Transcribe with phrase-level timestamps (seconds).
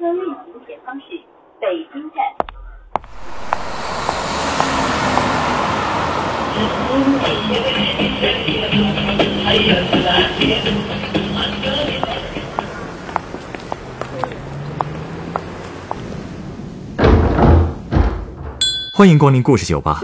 [0.00, 0.34] 车运行
[0.66, 1.04] 前方是
[1.60, 2.24] 北京站。
[18.94, 20.00] 欢迎光临故事酒吧。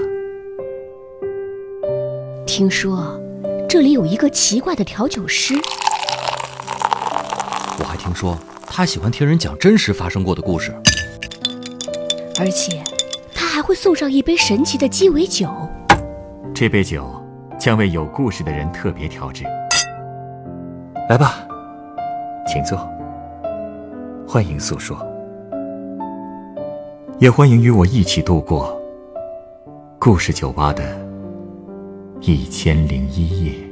[2.47, 3.19] 听说
[3.67, 5.55] 这里有一个奇怪的调酒师，
[7.79, 8.39] 我还听说
[8.77, 10.71] 他喜欢听人讲真实发生过的故事。
[12.39, 12.85] 而且
[13.35, 15.49] 他还会送上一杯神奇的鸡尾酒。
[16.55, 17.11] 这杯酒
[17.59, 19.45] 将为有故事的人特别调制。
[21.09, 21.49] 来吧，
[22.47, 22.79] 请坐。
[24.29, 24.95] 欢迎诉说，
[27.19, 28.79] 也欢迎与我一起度过
[29.99, 30.85] 故事酒吧的
[32.21, 33.66] 一千零一夜。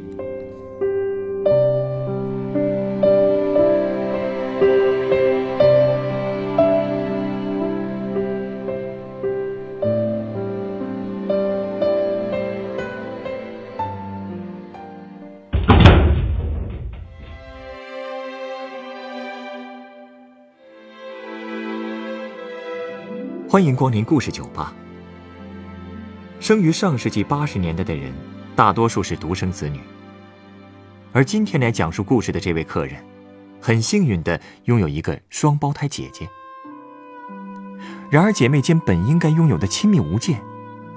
[23.55, 24.75] 欢迎光临故事酒吧。
[26.41, 28.13] 生于上世纪八十年代的人，
[28.57, 29.79] 大多数是独生子女。
[31.13, 32.97] 而今天来讲述故事的这位客人，
[33.61, 36.29] 很幸运的拥有一个双胞胎姐姐。
[38.11, 40.43] 然而，姐妹间本应该拥有的亲密无间，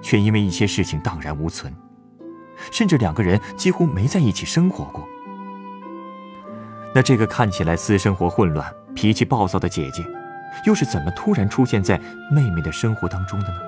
[0.02, 1.72] 却因为一些事情荡然无存，
[2.72, 5.08] 甚至两个人几乎没在一起生活过。
[6.96, 10.04] 那这个看起来私生活混乱、脾气暴躁的姐姐，
[10.66, 13.62] 又是怎么突然出现在妹妹的生活当中的呢？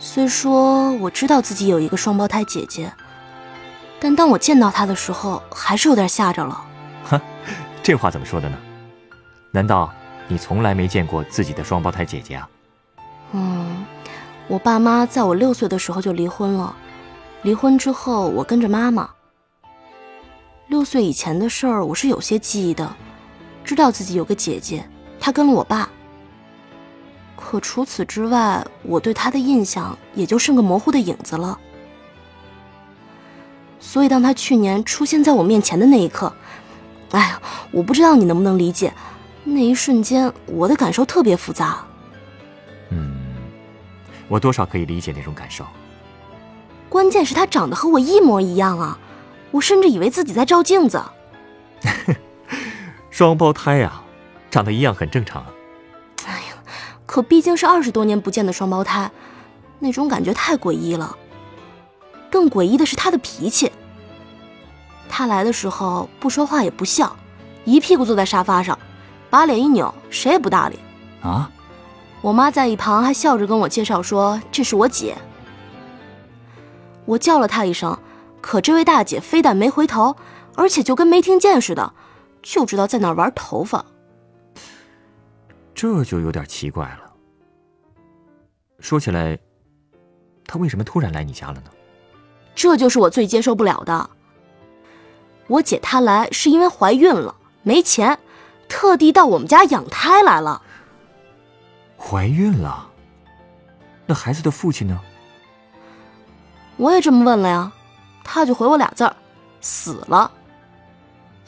[0.00, 2.92] 虽说我知道自己有一个双胞胎姐姐，
[4.00, 6.64] 但当我见到她的时候，还是有点吓着了。
[7.04, 7.20] 哈，
[7.82, 8.58] 这话怎么说的呢？
[9.50, 9.90] 难道
[10.26, 12.48] 你从来没见过自己的双胞胎姐姐啊？
[13.32, 13.84] 嗯，
[14.46, 16.74] 我爸妈在我六岁的时候就离婚了，
[17.42, 19.08] 离婚之后我跟着妈妈。
[20.68, 22.94] 六岁以前的事儿我是有些记忆的，
[23.64, 24.86] 知道自己有个姐姐，
[25.18, 25.88] 她跟了我爸。
[27.50, 31.58] 可除此之外，我对他的印象也就剩个模糊的影子了。
[33.80, 36.30] 所以，当他去年出现在我面前的那一刻，
[37.12, 38.92] 哎呀，我不知道你能不能理解，
[39.44, 41.82] 那一瞬间我的感受特别复杂。
[42.90, 43.16] 嗯，
[44.28, 45.64] 我多少可以理解那种感受。
[46.90, 48.98] 关键是他长得和我一模一样啊！
[49.52, 51.02] 我甚至以为自己在照镜子。
[53.08, 54.02] 双胞胎呀、
[54.50, 55.48] 长得一样很正常啊。
[57.08, 59.10] 可毕竟是二十多年不见的双胞胎，
[59.78, 61.16] 那种感觉太诡异了。
[62.30, 63.72] 更诡异的是她的脾气。
[65.08, 67.16] 她来的时候不说话也不笑，
[67.64, 68.78] 一屁股坐在沙发上，
[69.30, 70.78] 把脸一扭，谁也不搭理。
[71.22, 71.50] 啊？
[72.20, 75.16] 我妈在一旁还笑着跟我介绍说：“这是我姐。”
[77.06, 77.98] 我叫了她一声，
[78.42, 80.14] 可这位大姐非但没回头，
[80.54, 81.94] 而且就跟没听见似的，
[82.42, 83.82] 就知道在那儿玩头发。
[85.80, 87.12] 这就有点奇怪了。
[88.80, 89.38] 说起来，
[90.44, 91.70] 她为什么突然来你家了呢？
[92.52, 94.10] 这就是我最接受不了的。
[95.46, 98.18] 我姐她来是因为怀孕了，没钱，
[98.68, 100.60] 特地到我们家养胎来了。
[101.96, 102.90] 怀孕了？
[104.04, 105.00] 那孩子的父亲呢？
[106.76, 107.72] 我也这么问了呀，
[108.24, 109.14] 他就回我俩字儿：
[109.60, 110.28] 死了。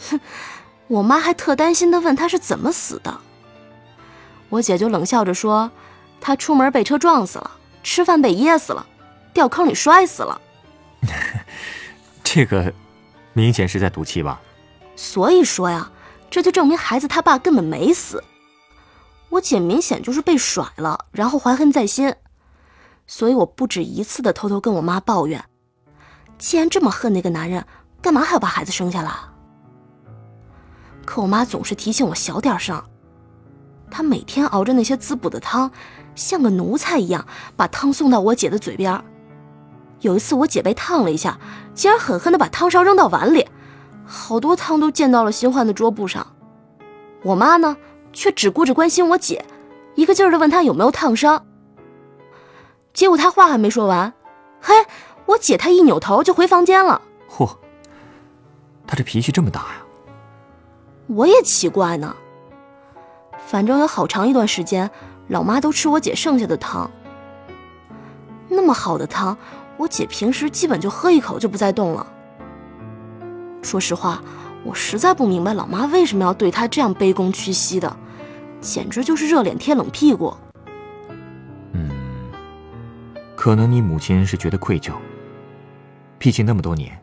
[0.08, 0.20] 哼，
[0.86, 3.20] 我妈还特担心的问他是怎么死的。
[4.50, 5.70] 我姐就冷笑着说
[6.20, 7.50] ：“他出门被车撞死了，
[7.82, 8.84] 吃饭被噎死了，
[9.32, 10.40] 掉坑里摔死了。
[12.22, 12.72] 这个
[13.32, 14.40] 明显是在赌气吧？”
[14.96, 15.90] 所以说呀，
[16.28, 18.22] 这就证明孩子他爸根本没死。
[19.30, 22.12] 我姐明显就是被甩了，然后怀恨在心。
[23.06, 25.44] 所以我不止一次的偷偷跟我妈抱怨：
[26.38, 27.64] 既然这么恨那个男人，
[28.02, 29.12] 干嘛还要把孩子生下来？
[31.06, 32.82] 可我妈总是提醒我小点声。
[33.90, 35.70] 她每天熬着那些滋补的汤，
[36.14, 37.26] 像个奴才一样
[37.56, 39.02] 把汤送到我姐的嘴边。
[40.00, 41.38] 有一次我姐被烫了一下，
[41.74, 43.46] 竟然狠狠地把汤勺扔到碗里，
[44.06, 46.26] 好多汤都溅到了新换的桌布上。
[47.22, 47.76] 我妈呢，
[48.12, 49.44] 却只顾着关心我姐，
[49.94, 51.44] 一个劲儿地问她有没有烫伤。
[52.94, 54.12] 结果她话还没说完，
[54.60, 54.74] 嘿，
[55.26, 57.02] 我姐她一扭头就回房间了。
[57.30, 57.56] 嚯，
[58.86, 59.84] 她这脾气这么大呀？
[61.08, 62.16] 我也奇怪呢。
[63.50, 64.88] 反正有好长一段时间，
[65.26, 66.88] 老妈都吃我姐剩下的汤。
[68.48, 69.36] 那么好的汤，
[69.76, 72.06] 我姐平时基本就喝一口就不再动了。
[73.60, 74.22] 说实话，
[74.62, 77.96] 我实在不明白老妈为什么要对她这样卑躬屈膝的，
[78.60, 80.32] 简直就是热脸贴冷屁股。
[81.72, 81.90] 嗯，
[83.34, 84.92] 可能你母亲是觉得愧疚。
[86.20, 86.96] 毕竟那么多年，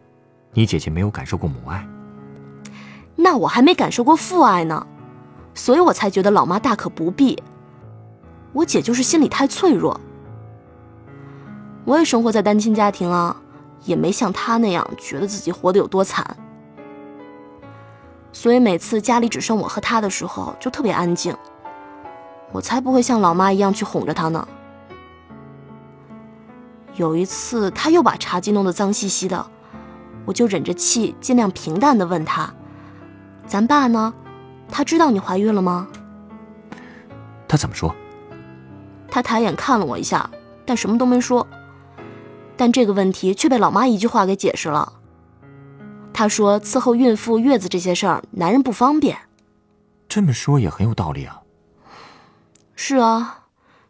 [0.54, 1.86] 你姐姐没有感受过母爱。
[3.18, 4.88] 那我还没感受过父爱呢。
[5.57, 7.42] 所以我才觉得老妈大可不必。
[8.54, 10.00] 我姐就是心里太脆弱。
[11.83, 13.36] 我也生活在单亲家庭啊，
[13.83, 16.38] 也没像她那样觉得自己活得有多惨。
[18.31, 21.36] 所以每次家里只剩我和她的时候，就特别安静。
[22.51, 24.48] 我才不会像老妈一样去哄着她呢。
[26.95, 29.44] 有一次，她又把茶几弄得脏兮兮的，
[30.24, 32.54] 我就忍着气，尽量平淡的问她
[33.48, 34.13] ：“咱爸呢？”
[34.69, 35.88] 他知道你怀孕了吗？
[37.48, 37.96] 他怎么说？
[39.10, 40.30] 他抬眼看了我一下，
[40.66, 41.48] 但什么都没说。
[42.56, 44.94] 但这个问题却被老妈一句话给解释了。
[46.14, 49.18] 她说：“伺候孕妇、月子这些事儿，男人不方便。”
[50.10, 51.42] 这么说也很有道理啊。
[52.75, 53.46] 是啊，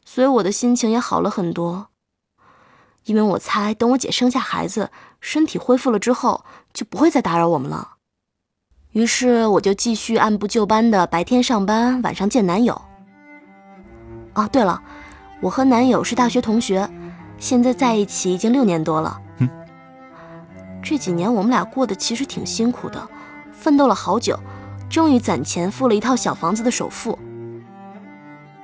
[0.06, 1.88] 所以我的心情也好了很多。
[3.06, 4.92] 因为我猜，等我姐生下孩子，
[5.22, 6.44] 身体恢复了之后，
[6.74, 7.97] 就不会再打扰我们了。
[8.98, 12.82] 于是我就继续按部就班的白天上班，晚上见男友。
[14.34, 14.82] 哦，对了，
[15.40, 16.90] 我和男友是大学同学，
[17.38, 19.22] 现在在一起已经六年多了。
[19.38, 19.48] 嗯，
[20.82, 23.08] 这几年我们俩过得其实挺辛苦的，
[23.52, 24.36] 奋斗了好久，
[24.90, 27.20] 终于攒钱付了一套小房子的首付。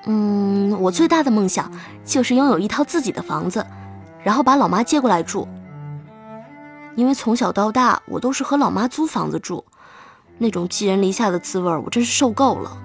[0.08, 1.72] 嗯，我最大的梦想
[2.04, 3.64] 就是拥有一套自己的房子，
[4.24, 5.48] 然后把老妈接过来住。
[6.96, 9.64] 因为从小到大我都是和老妈租房子住。
[10.38, 12.78] 那种寄人篱下的滋味，我真是受够了。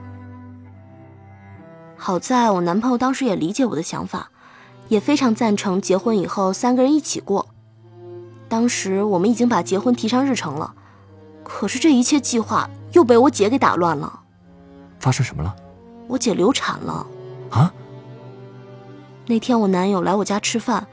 [1.96, 4.30] 好在我男朋友当时也理解我的想法，
[4.88, 7.48] 也非常赞成结婚以后三个人一起过。
[8.48, 10.74] 当时我们已经把结婚提上日程了，
[11.42, 14.20] 可是这一切计划又被我姐给打乱了。
[15.00, 15.54] 发生什么了？
[16.06, 17.06] 我姐流产了。
[17.50, 17.72] 啊？
[19.26, 20.86] 那天我男友来我家吃饭，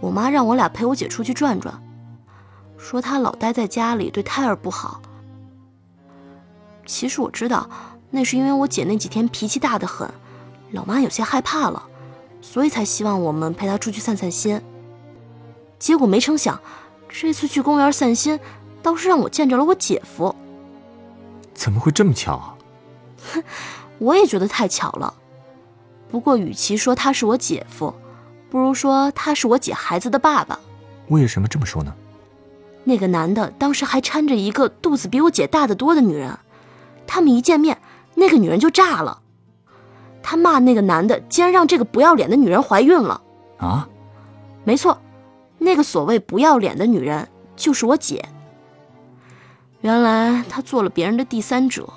[0.00, 1.74] 我妈让我俩陪我姐出去转转，
[2.78, 5.02] 说她老待在家里对胎儿不好。
[6.86, 7.68] 其实我知道，
[8.10, 10.08] 那是因为我姐那几天脾气大得很，
[10.72, 11.82] 老妈有些害怕了，
[12.40, 14.60] 所以才希望我们陪她出去散散心。
[15.78, 16.60] 结果没成想，
[17.08, 18.38] 这次去公园散心，
[18.82, 20.34] 倒是让我见着了我姐夫。
[21.54, 22.54] 怎么会这么巧啊？
[23.32, 23.42] 哼，
[23.98, 25.14] 我也觉得太巧了。
[26.10, 27.94] 不过与其说他是我姐夫，
[28.50, 30.58] 不如说他是我姐孩子的爸爸。
[31.08, 31.92] 为什么这么说呢？
[32.84, 36.38] 那个男的当时还搀着一个肚子比我姐大得多的女人。
[37.06, 37.80] 他们一见面，
[38.14, 39.20] 那个女人就炸了，
[40.22, 43.20] 他骂那个男的竟然让这个不要脸的女人怀孕了。
[43.58, 43.88] 啊，
[44.64, 44.98] 没错，
[45.58, 48.24] 那个所谓不要脸的女人就是我姐。
[49.80, 51.88] 原来她做了别人的第三者。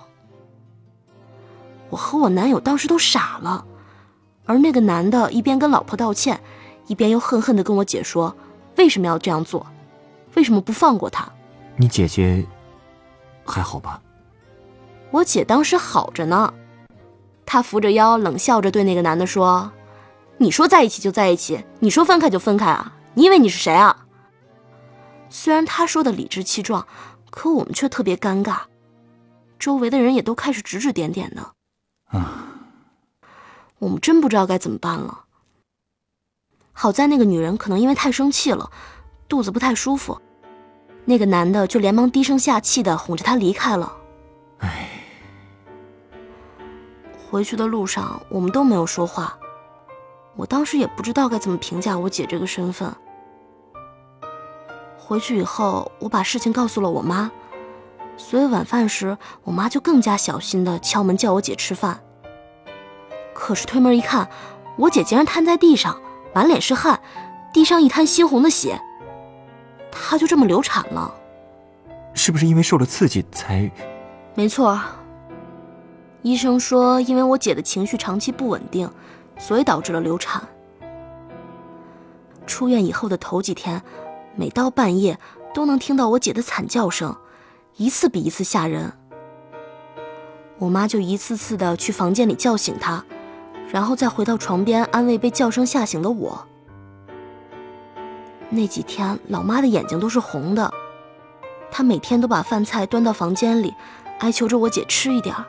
[1.90, 3.66] 我和我男友当时都傻了，
[4.46, 6.40] 而那个男的一边跟老婆道歉，
[6.88, 8.36] 一边又恨恨的跟我姐说
[8.76, 9.66] 为什么要这样做，
[10.36, 11.28] 为什么不放过他？
[11.78, 12.46] 你姐姐
[13.46, 14.02] 还好吧？
[15.12, 16.54] 我姐当时好着呢，
[17.46, 19.72] 她扶着腰，冷笑着对那个男的说
[20.38, 22.94] ：“你说在一起就在一起，你说分开就分开啊？
[23.14, 24.06] 你以为你是谁啊？”
[25.30, 26.86] 虽然他说的理直气壮，
[27.30, 28.60] 可我们却特别尴尬，
[29.58, 31.52] 周围的人也都开始指指点点的。
[32.08, 32.48] 啊，
[33.80, 35.26] 我们真不知道该怎么办了。
[36.74, 38.70] 好在那个女人可能因为太生气了，
[39.28, 40.22] 肚子不太舒服，
[41.06, 43.98] 那个男的就连忙低声下气的哄着她离开了。
[47.30, 49.38] 回去的路上，我们都没有说话。
[50.36, 52.94] 我当时也不知道该怎么评价我姐这个身份。
[54.98, 57.30] 回去以后，我把事情告诉了我妈，
[58.16, 62.00] 所以晚饭时，我妈就更加小心的敲门叫我姐吃饭。
[63.34, 64.30] 可是推门一看，
[64.78, 66.00] 我姐竟然瘫在地上，
[66.34, 67.00] 满脸是汗，
[67.54, 68.80] 地上一滩猩红的血。
[69.92, 71.14] 她就这么流产了。
[72.14, 73.70] 是不是因为受了刺激才？
[74.34, 74.80] 没错。
[76.28, 78.92] 医生说，因为我姐的情绪长期不稳定，
[79.38, 80.46] 所以导致了流产。
[82.46, 83.82] 出院以后的头几天，
[84.36, 85.18] 每到半夜
[85.54, 87.16] 都能听到我姐的惨叫声，
[87.78, 88.92] 一次比一次吓人。
[90.58, 93.06] 我妈就一次次的去房间里叫醒她，
[93.72, 96.46] 然后再回到床边安慰被叫声吓醒的我。
[98.50, 100.70] 那几天老妈的眼睛都是红的，
[101.72, 103.74] 她每天都把饭菜端到房间里，
[104.20, 105.46] 哀求着我姐吃一点儿。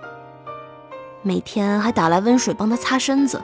[1.29, 3.43] 每天还打来温水帮她擦身子。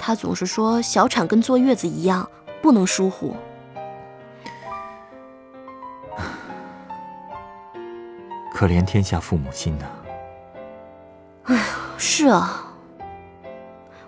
[0.00, 2.28] 她总是说小产跟坐月子一样，
[2.60, 3.36] 不能疏忽。
[8.52, 9.84] 可怜天下父母心呐！
[11.44, 11.62] 哎呀，
[11.96, 12.64] 是啊，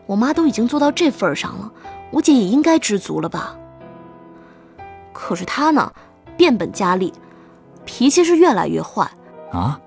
[0.04, 1.70] 我妈都已经做到这份上了，
[2.10, 3.56] 我姐也应该知足了吧。
[5.12, 5.92] 可是她呢，
[6.36, 7.12] 变本加厉，
[7.84, 9.08] 脾气是越来越坏
[9.52, 9.80] 啊！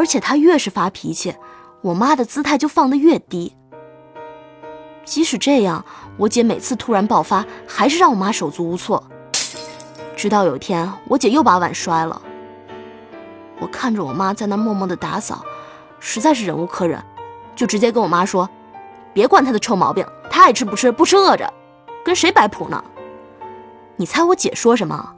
[0.00, 1.34] 而且她越是发脾气，
[1.82, 3.54] 我妈的姿态就放得越低。
[5.04, 5.84] 即使这样，
[6.16, 9.04] 我姐每次突然爆发，还是让我妈手足无措。
[10.16, 12.22] 直到有一天，我姐又把碗摔了。
[13.60, 15.44] 我看着我妈在那默默的打扫，
[15.98, 16.98] 实在是忍无可忍，
[17.54, 18.48] 就直接跟我妈说
[19.12, 21.52] ：“别管她的臭毛病，她爱吃不吃，不吃饿着，
[22.02, 22.82] 跟谁摆谱呢？”
[23.96, 25.14] 你猜我姐说什么？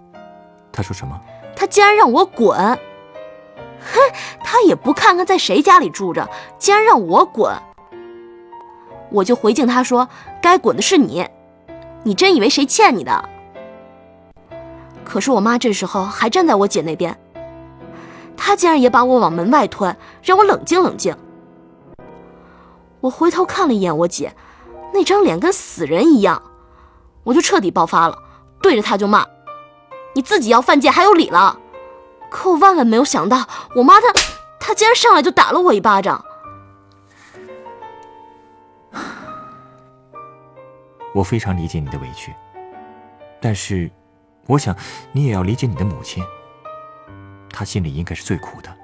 [0.73, 1.17] 她说什么？
[1.55, 2.77] 她竟然让我滚！
[3.83, 4.01] 哼，
[4.45, 7.53] 她也不看看在谁家里住着，竟然让我滚！
[9.11, 10.09] 我就回敬她说
[10.41, 11.29] ：“该滚的是你，
[12.03, 13.29] 你真以为谁欠你的？”
[15.05, 17.19] 可是我妈这时候还站在我姐那边。
[18.37, 21.15] 她竟然也把我往门外推，让我冷静冷静。
[23.01, 24.35] 我回头看了一眼我姐，
[24.95, 26.43] 那张脸跟死人一样，
[27.25, 28.17] 我就彻底爆发了，
[28.63, 29.27] 对着他就骂
[30.15, 31.59] ：“你自己要犯贱还有理了！”
[32.33, 33.47] 可我万万没有想到，
[33.77, 34.07] 我妈她
[34.59, 36.25] 她竟然上来就打了我一巴掌。
[41.15, 42.35] 我非常理解你的委屈，
[43.41, 43.91] 但是，
[44.47, 44.75] 我想
[45.13, 46.25] 你也要理解你的母亲。
[47.51, 48.75] 她心里应该是最苦的。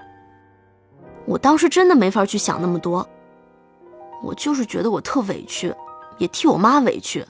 [1.25, 3.09] 我当时真的没法去想那么多，
[4.23, 5.75] 我就是觉得我特委屈，
[6.19, 7.26] 也替我妈委屈。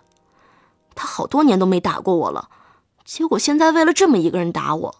[0.97, 2.49] 她好多年都没打过我了，
[3.05, 4.97] 结果现在为了这么一个人打我。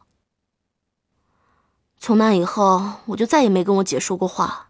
[1.99, 4.69] 从那以后，我就再也没跟我姐说过话。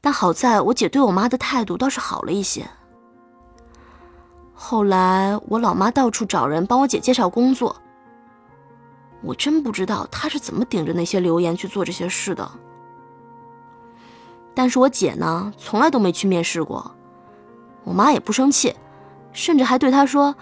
[0.00, 2.68] 但好在我姐对我妈的态度倒是好了一些。
[4.54, 7.74] 后来我老妈到处找人帮我姐介绍工作。
[9.22, 12.48] 我真不知道她是怎么顶着那些流言去做这些事的。
[14.54, 16.94] 但是我姐呢，从来都没去面试过。
[17.82, 18.74] 我妈也不生气，
[19.32, 20.34] 甚至还对她说：“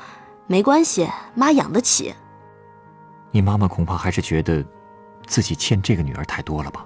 [0.47, 2.14] 没关系，妈养得起。”
[3.33, 4.64] 你妈妈恐怕还是觉得
[5.26, 6.85] 自己欠这个女儿太多了吧？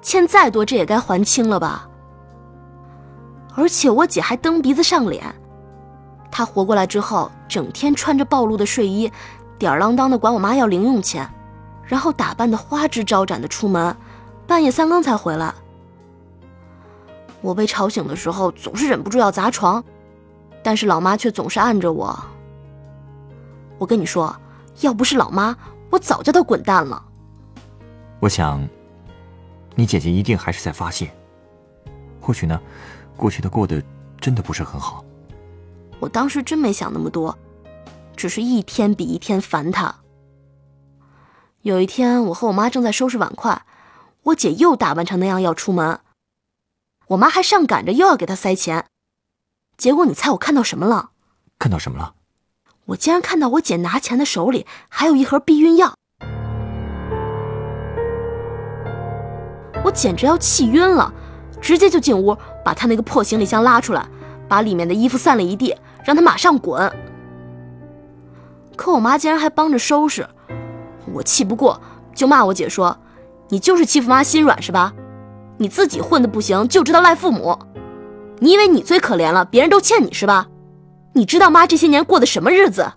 [0.00, 1.88] 欠再多，这也该还清了吧？
[3.54, 5.24] 而且我姐还蹬鼻子上脸。
[6.30, 9.10] 她活过来之后，整天穿着暴露的睡衣。
[9.58, 11.28] 吊儿郎当的管我妈要零用钱，
[11.84, 13.96] 然后打扮的花枝招展的出门，
[14.44, 15.54] 半夜三更才回来。
[17.40, 19.84] 我被吵醒的时候总是忍不住要砸床，
[20.64, 22.18] 但是老妈却总是按着我。
[23.78, 24.34] 我跟你说，
[24.80, 25.56] 要不是老妈，
[25.90, 27.00] 我早叫她滚蛋了。
[28.22, 28.68] 我想，
[29.74, 31.12] 你姐姐一定还是在发泄。
[32.20, 32.60] 或许呢，
[33.16, 33.82] 过去的过得
[34.20, 35.04] 真的不是很好。
[35.98, 37.36] 我当时真没想那么多。
[38.14, 39.92] 只是一天比一天烦她。
[41.62, 43.60] 有一天，我和我妈正在收拾碗筷，
[44.22, 45.98] 我姐又打扮成那样要出门，
[47.08, 48.86] 我妈还上赶着又要给她塞钱。
[49.76, 51.10] 结果你猜我看到什么了？
[51.58, 52.14] 看到什么了？
[52.84, 55.96] 我竟然看到我姐拿钱的手里还有一盒避孕药，
[59.84, 61.12] 我简直要气晕了，
[61.60, 64.06] 直接就进屋把她那个破行李箱拉出来，
[64.48, 66.92] 把里面的衣服散了一地，让她马上滚。
[68.76, 70.26] 可我妈竟然还帮着收拾，
[71.12, 71.80] 我气不过，
[72.14, 72.96] 就骂我姐说
[73.50, 74.92] ：“你就是欺负妈心软是吧？
[75.58, 77.58] 你自己混的不行，就知道赖父母。
[78.38, 80.48] 你以为你最可怜了，别人都欠你是吧？
[81.12, 82.92] 你知道妈这些年过的什么日子？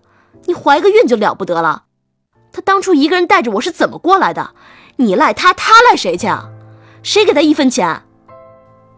[0.46, 1.84] 你怀个孕就了不得了，
[2.52, 4.52] 她当初一个人带着我是怎么过来的？
[4.96, 6.50] 你赖她，她赖谁去啊？
[7.06, 8.02] 谁给他一分钱？”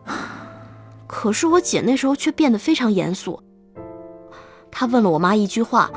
[1.06, 3.44] 可是我姐那时候却变得非常严肃，
[4.72, 5.92] 她问了我妈一句话。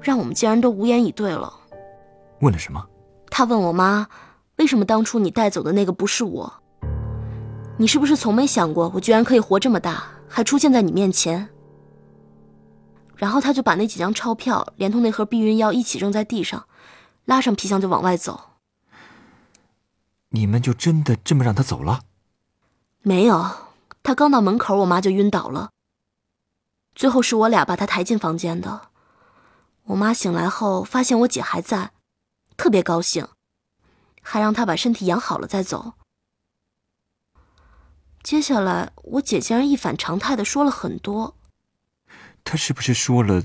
[0.00, 1.52] 让我们竟然都无言以对了。
[2.40, 2.80] 问了什么？
[3.28, 4.06] 她问我妈
[4.54, 6.52] ：“为什么当初你带走的那个不是我？
[7.76, 11.48] 你是不是从没想过，我居然可以活这么大，还出现在你面前？”
[13.16, 16.64] 然后他就把那几张钞票连同那盒避孕药一起扔在地上，
[17.24, 18.40] 拉上皮箱就往外走。
[20.36, 22.04] 你们就真的这么让他走了？
[23.00, 23.70] 没有，
[24.02, 25.70] 他刚到门口，我妈就晕倒了。
[26.94, 28.90] 最后是我俩把他抬进房间的。
[29.84, 31.92] 我妈醒来后发现我姐还在，
[32.58, 33.26] 特别高兴，
[34.20, 35.94] 还让他把身体养好了再走。
[38.22, 41.34] 接下来，我姐竟然一反常态的说了很多。
[42.44, 43.42] 她是不是说了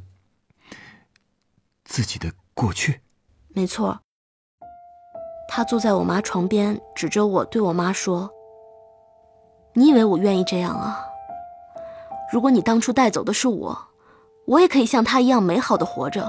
[1.85, 2.99] 自己的过去。
[3.49, 4.01] 没错。
[5.53, 8.31] 他坐在我妈床边，指着我对我妈说
[9.75, 11.05] ：“你以为我愿意这样啊？
[12.31, 13.77] 如果你当初带走的是我，
[14.47, 16.25] 我也可以像他一样美好的活着，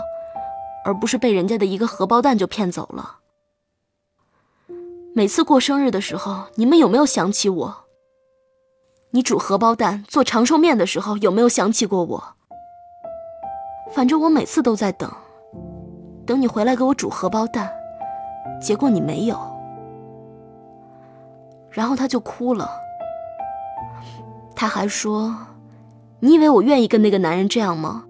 [0.85, 3.19] 而不是被人家的一个荷包蛋就骗走了。
[5.15, 7.77] 每次过生日的时候，你们有没有想起我？
[9.13, 12.25] 你煮荷包蛋、做长寿面的时候，有没有想起过我？
[13.95, 15.09] 反正我每次都在等，
[16.27, 17.73] 等你回来给我煮荷包蛋。”
[18.61, 19.39] 结果你没有，
[21.71, 22.71] 然后他就哭了。
[24.55, 25.35] 他还说
[26.21, 28.05] ：“你以为我愿意跟那个男人这样吗？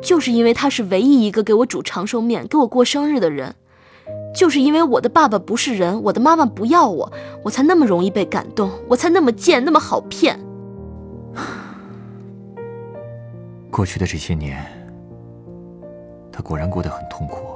[0.00, 3.54] 就是因为他是唯一一个给我煮长寿面、给我过生日的人，
[4.34, 7.10] 就是因为我的爸爸不是人，我的妈妈不要我，
[7.42, 10.38] 我才那么容易被感动，我才那么贱，那么好骗。”
[13.70, 14.64] 过去的这些年，
[16.30, 17.53] 他果然过得很痛苦。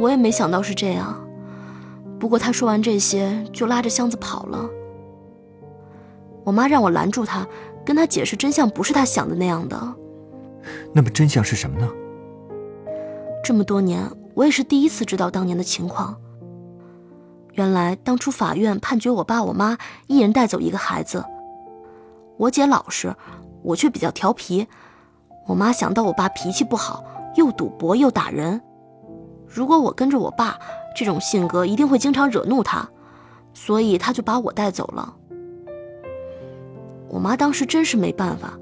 [0.00, 1.14] 我也没想到是这样，
[2.18, 4.68] 不过他说完这些就拉着箱子跑了。
[6.42, 7.46] 我妈让我拦住他，
[7.84, 9.78] 跟他解释真相不是他想的那样的。
[10.94, 11.86] 那么真相是什么呢？
[13.44, 14.02] 这么多年，
[14.32, 16.16] 我也是第一次知道当年的情况。
[17.52, 19.76] 原来当初法院判决我爸我妈
[20.06, 21.22] 一人带走一个孩子，
[22.38, 23.14] 我姐老实，
[23.62, 24.66] 我却比较调皮。
[25.46, 27.04] 我妈想到我爸脾气不好，
[27.36, 28.62] 又赌博又打人。
[29.52, 30.56] 如果我跟着我爸，
[30.94, 32.88] 这种性格一定会经常惹怒他，
[33.52, 35.16] 所以他就把我带走了。
[37.08, 38.56] 我妈当时真是没办法，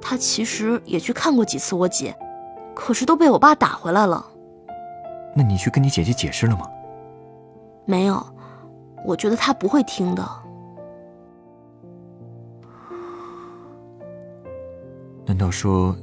[0.00, 2.16] 她其实也去看过几次我姐，
[2.74, 4.24] 可是都被我爸打回来了。
[5.36, 6.66] 那你去跟你姐姐解释了吗？
[7.84, 8.24] 没有，
[9.04, 10.26] 我觉得她不会听的。
[15.26, 15.94] 难道说，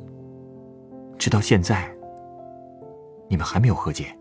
[1.18, 1.92] 直到现在？
[3.32, 4.14] 你们还没有和解，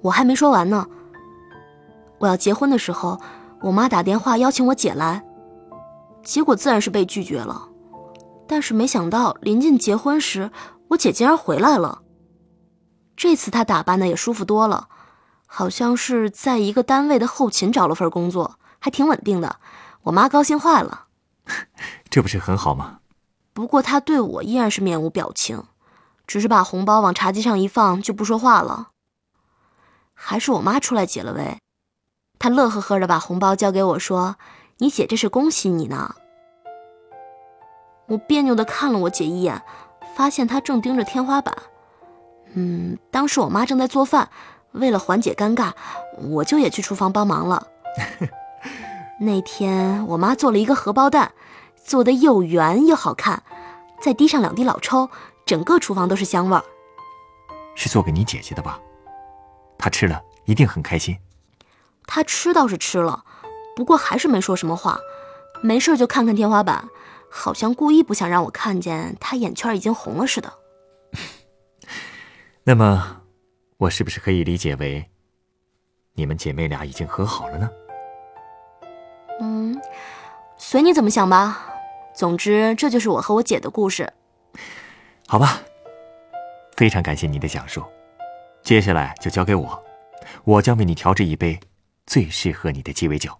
[0.00, 0.86] 我还没说完呢。
[2.18, 3.20] 我要结婚的时候，
[3.60, 5.22] 我妈打电话邀请我姐来，
[6.24, 7.68] 结果自然是被拒绝了。
[8.48, 10.50] 但是没想到临近结婚时，
[10.88, 12.00] 我姐竟然回来了。
[13.14, 14.88] 这次她打扮的也舒服多了，
[15.44, 19.56] 好像是在一个单位的后勤找了份工作，还挺稳定的。
[20.04, 21.08] 我妈高兴坏了，
[22.08, 23.00] 这不是很好吗？
[23.52, 25.62] 不过她对我依然是面无表情。
[26.26, 28.88] 只是把红包往茶几上一放，就不说话了。
[30.12, 31.58] 还是我妈出来解了围，
[32.38, 34.36] 她乐呵呵的把红包交给我，说
[34.78, 36.14] ：“你姐这是恭喜你呢。”
[38.08, 39.62] 我别扭的看了我姐一眼，
[40.16, 41.56] 发现她正盯着天花板。
[42.54, 44.28] 嗯，当时我妈正在做饭，
[44.72, 45.72] 为了缓解尴尬，
[46.30, 47.66] 我就也去厨房帮忙了。
[49.20, 51.32] 那天我妈做了一个荷包蛋，
[51.84, 53.42] 做的又圆又好看，
[54.00, 55.10] 再滴上两滴老抽。
[55.46, 56.64] 整个厨房都是香味儿，
[57.76, 58.80] 是做给你姐姐的吧？
[59.78, 61.16] 她吃了一定很开心。
[62.04, 63.24] 她吃倒是吃了，
[63.76, 64.98] 不过还是没说什么话，
[65.62, 66.88] 没事就看看天花板，
[67.30, 70.52] 好像故意不想让我看见她眼圈已经红了似的。
[72.64, 73.22] 那么，
[73.76, 75.08] 我是不是可以理解为，
[76.14, 77.70] 你们姐妹俩已经和好了呢？
[79.40, 79.80] 嗯，
[80.56, 81.72] 随你怎么想吧。
[82.16, 84.12] 总之，这就是我和我姐的故事。
[85.28, 85.60] 好吧，
[86.76, 87.84] 非常感谢你的讲述，
[88.62, 89.84] 接下来就交给我，
[90.44, 91.58] 我将为你调制一杯
[92.06, 93.36] 最适合你的鸡尾酒。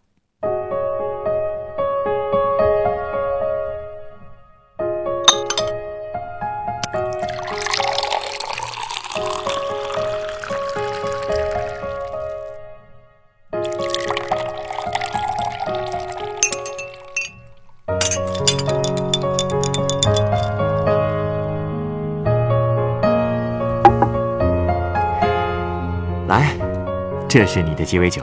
[27.37, 28.23] 这是你的鸡尾酒，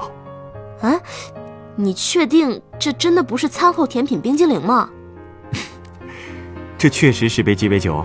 [0.81, 0.99] 啊？
[1.75, 4.89] 你确定这真的不是餐后甜品冰激凌吗？
[6.79, 8.03] 这确实是杯鸡尾酒。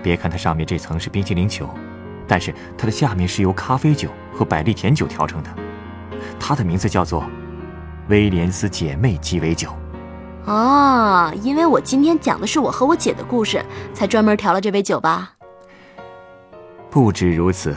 [0.00, 1.68] 别看它上面这层是冰激凌球，
[2.28, 5.50] 但是它的下面是由咖啡酒和百利甜酒调成的。
[6.38, 7.24] 它的名字叫做
[8.08, 9.68] 威廉斯姐妹鸡尾酒。
[10.44, 13.60] 哦，因为我今天讲的是我和我姐的故事，
[13.92, 15.32] 才专门调了这杯酒吧？
[16.88, 17.76] 不止如此，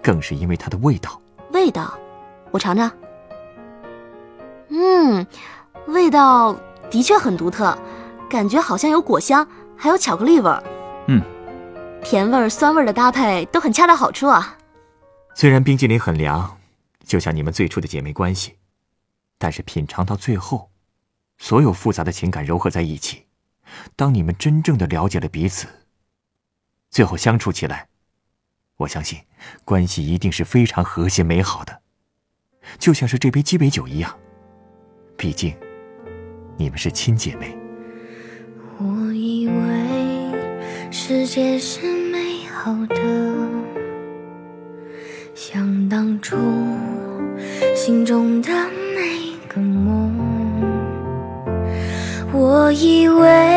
[0.00, 1.20] 更是因为它的味道。
[1.50, 1.98] 味道，
[2.50, 2.90] 我尝尝。
[4.68, 5.26] 嗯，
[5.86, 6.54] 味道
[6.90, 7.76] 的确很独特，
[8.28, 10.62] 感觉好像有果香，还有巧克力味儿。
[11.06, 11.22] 嗯，
[12.02, 14.56] 甜味儿、酸味儿的搭配都很恰到好处啊。
[15.34, 16.58] 虽然冰激凌很凉，
[17.04, 18.56] 就像你们最初的姐妹关系，
[19.38, 20.70] 但是品尝到最后，
[21.38, 23.24] 所有复杂的情感糅合在一起，
[23.96, 25.66] 当你们真正的了解了彼此，
[26.90, 27.88] 最后相处起来，
[28.78, 29.18] 我相信
[29.64, 31.80] 关系一定是非常和谐美好的，
[32.78, 34.16] 就像是这杯鸡尾酒一样。
[35.16, 35.52] 毕竟，
[36.56, 37.58] 你们是亲姐妹。
[38.78, 41.80] 我以为世界是
[42.12, 42.96] 美好的，
[45.34, 46.36] 像当初
[47.74, 48.52] 心中的
[48.94, 50.16] 每个梦。
[52.32, 53.47] 我以为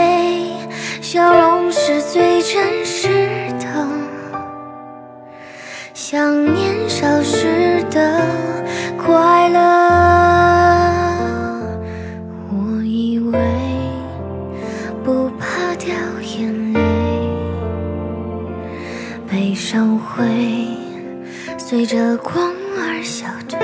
[21.91, 22.33] 着光
[22.79, 23.59] 而消退。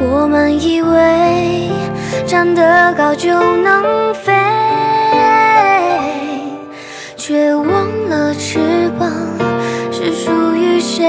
[0.00, 1.70] 我们以为
[2.26, 4.32] 站得高就能飞，
[7.16, 8.58] 却忘了翅
[8.98, 9.12] 膀
[9.92, 11.06] 是属于谁。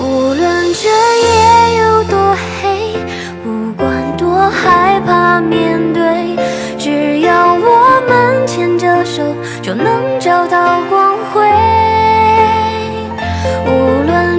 [0.00, 2.94] 无论这夜有多黑，
[3.42, 6.36] 不管多害怕面对，
[6.78, 9.24] 只要我们牵着手，
[9.60, 10.78] 就能找到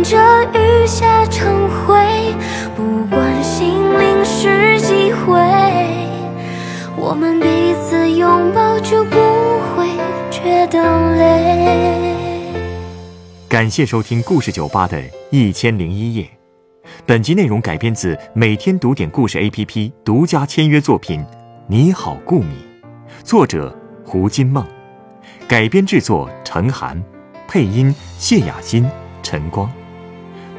[0.09, 0.17] 这
[0.57, 2.33] 雨下成灰，
[2.75, 5.39] 不管心灵是几回，
[6.97, 9.11] 我们彼此拥抱就不
[9.69, 9.85] 会
[10.31, 12.15] 觉得累。
[13.47, 14.97] 感谢收听故事酒吧的
[15.29, 16.23] 《一千零一夜》，
[17.05, 21.19] 本集内容改编自每天读点故事 APP 独家签约作品
[21.67, 22.55] 《你好，顾米》，
[23.23, 24.65] 作者胡金梦，
[25.47, 26.99] 改编制作陈寒，
[27.47, 28.89] 配音谢雅欣、
[29.21, 29.71] 陈光。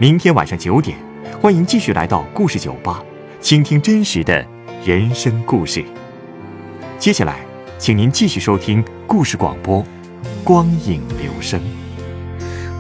[0.01, 0.97] 明天晚上九点，
[1.43, 3.05] 欢迎继续来到故事酒吧，
[3.39, 4.43] 倾听真实的
[4.83, 5.85] 人生故事。
[6.99, 7.37] 接下来，
[7.77, 9.83] 请您继续收听故事广播
[10.43, 11.61] 《光影留声》。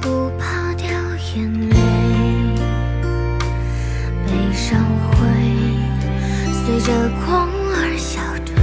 [0.01, 0.87] 不怕掉
[1.37, 1.77] 眼泪，
[4.27, 5.19] 悲伤会
[6.55, 6.91] 随着
[7.27, 8.57] 光而消退。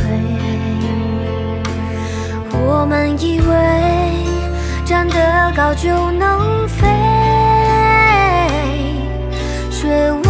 [2.60, 3.54] 我们以为
[4.84, 6.88] 站得高就能飞，
[9.88, 10.27] 是